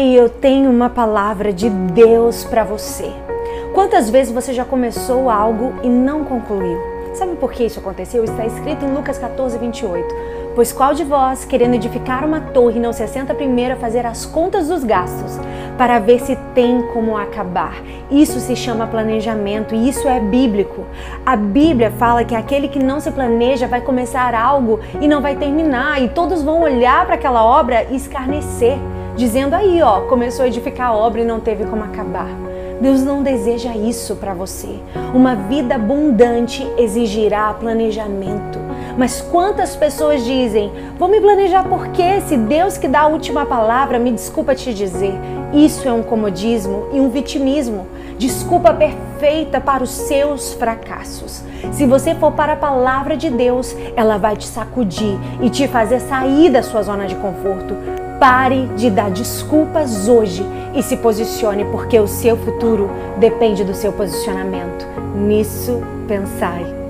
E 0.00 0.14
eu 0.14 0.28
tenho 0.28 0.70
uma 0.70 0.88
palavra 0.88 1.52
de 1.52 1.68
Deus 1.68 2.44
para 2.44 2.62
você. 2.62 3.10
Quantas 3.74 4.08
vezes 4.08 4.32
você 4.32 4.52
já 4.52 4.64
começou 4.64 5.28
algo 5.28 5.72
e 5.82 5.88
não 5.88 6.22
concluiu? 6.22 6.78
Sabe 7.14 7.34
por 7.34 7.52
que 7.52 7.64
isso 7.64 7.80
aconteceu? 7.80 8.22
Está 8.22 8.46
escrito 8.46 8.84
em 8.84 8.94
Lucas 8.94 9.18
14, 9.18 9.58
28. 9.58 10.14
Pois 10.54 10.72
qual 10.72 10.94
de 10.94 11.02
vós, 11.02 11.44
querendo 11.44 11.74
edificar 11.74 12.24
uma 12.24 12.40
torre, 12.40 12.78
não 12.78 12.92
se 12.92 13.02
assenta 13.02 13.34
primeiro 13.34 13.74
a 13.74 13.76
fazer 13.76 14.06
as 14.06 14.24
contas 14.24 14.68
dos 14.68 14.84
gastos, 14.84 15.36
para 15.76 15.98
ver 15.98 16.20
se 16.20 16.36
tem 16.54 16.80
como 16.92 17.16
acabar? 17.16 17.74
Isso 18.08 18.38
se 18.38 18.54
chama 18.54 18.86
planejamento 18.86 19.74
e 19.74 19.88
isso 19.88 20.06
é 20.06 20.20
bíblico. 20.20 20.84
A 21.26 21.34
Bíblia 21.34 21.90
fala 21.90 22.22
que 22.22 22.36
aquele 22.36 22.68
que 22.68 22.78
não 22.78 23.00
se 23.00 23.10
planeja 23.10 23.66
vai 23.66 23.80
começar 23.80 24.32
algo 24.32 24.78
e 25.00 25.08
não 25.08 25.20
vai 25.20 25.34
terminar, 25.34 26.00
e 26.00 26.08
todos 26.08 26.40
vão 26.40 26.62
olhar 26.62 27.04
para 27.04 27.16
aquela 27.16 27.44
obra 27.44 27.84
e 27.90 27.96
escarnecer 27.96 28.78
dizendo 29.18 29.54
aí, 29.54 29.82
ó, 29.82 30.02
começou 30.02 30.44
a 30.44 30.48
edificar 30.48 30.90
a 30.90 30.96
obra 30.96 31.20
e 31.20 31.24
não 31.24 31.40
teve 31.40 31.64
como 31.64 31.82
acabar. 31.82 32.30
Deus 32.80 33.02
não 33.02 33.24
deseja 33.24 33.74
isso 33.74 34.14
para 34.14 34.32
você. 34.32 34.68
Uma 35.12 35.34
vida 35.34 35.74
abundante 35.74 36.64
exigirá 36.78 37.52
planejamento. 37.52 38.60
Mas 38.96 39.20
quantas 39.20 39.74
pessoas 39.74 40.24
dizem: 40.24 40.70
"Vou 40.96 41.08
me 41.08 41.20
planejar 41.20 41.64
porque 41.64 42.20
se 42.20 42.36
Deus 42.36 42.78
que 42.78 42.86
dá 42.86 43.00
a 43.00 43.06
última 43.08 43.44
palavra, 43.44 43.98
me 43.98 44.12
desculpa 44.12 44.54
te 44.54 44.72
dizer". 44.72 45.14
Isso 45.52 45.88
é 45.88 45.92
um 45.92 46.04
comodismo 46.04 46.86
e 46.92 47.00
um 47.00 47.10
vitimismo. 47.10 47.86
Desculpa 48.16 48.72
perfeita 48.72 49.60
para 49.60 49.82
os 49.82 49.90
seus 49.90 50.52
fracassos. 50.52 51.42
Se 51.72 51.86
você 51.86 52.14
for 52.14 52.30
para 52.30 52.52
a 52.52 52.56
palavra 52.56 53.16
de 53.16 53.30
Deus, 53.30 53.74
ela 53.96 54.16
vai 54.16 54.36
te 54.36 54.46
sacudir 54.46 55.18
e 55.42 55.50
te 55.50 55.66
fazer 55.66 55.98
sair 55.98 56.50
da 56.50 56.62
sua 56.62 56.82
zona 56.82 57.06
de 57.06 57.16
conforto 57.16 57.74
Pare 58.18 58.66
de 58.76 58.90
dar 58.90 59.10
desculpas 59.10 60.08
hoje 60.08 60.44
e 60.74 60.82
se 60.82 60.96
posicione, 60.96 61.64
porque 61.66 61.98
o 62.00 62.08
seu 62.08 62.36
futuro 62.36 62.90
depende 63.18 63.62
do 63.62 63.74
seu 63.74 63.92
posicionamento. 63.92 64.86
Nisso 65.14 65.80
pensai. 66.08 66.87